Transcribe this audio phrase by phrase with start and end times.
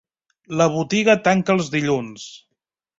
[0.61, 2.29] La botiga tanca els dilluns.